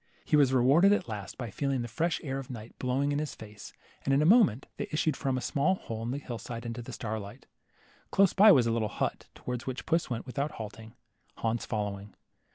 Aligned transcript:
He 0.25 0.35
was 0.35 0.51
rewarded 0.51 0.93
at 0.93 1.07
last 1.07 1.37
by 1.37 1.51
feeling 1.51 1.83
the 1.83 1.87
fresh 1.87 2.19
air 2.23 2.39
of 2.39 2.49
night 2.49 2.73
blowing 2.79 3.11
in 3.11 3.19
his 3.19 3.35
face, 3.35 3.71
and 4.03 4.11
in 4.15 4.21
a 4.23 4.25
moment 4.25 4.65
they 4.77 4.87
issued 4.89 5.15
from 5.15 5.37
a 5.37 5.41
small 5.41 5.75
hole 5.75 6.01
in 6.01 6.09
the 6.09 6.17
hill 6.17 6.39
side 6.39 6.65
into 6.65 6.81
the 6.81 6.91
starlight. 6.91 7.45
Close 8.09 8.33
by 8.33 8.51
was 8.51 8.65
a 8.65 8.71
little 8.71 8.89
hut, 8.89 9.27
towards 9.35 9.67
which 9.67 9.85
puss 9.85 10.09
went 10.09 10.25
without 10.25 10.53
halting, 10.53 10.95
Hans 11.37 11.67
fol 11.67 11.91
lowing. 11.91 12.15